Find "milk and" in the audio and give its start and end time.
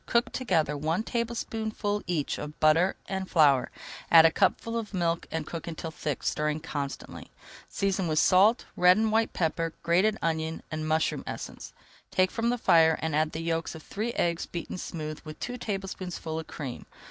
4.95-5.45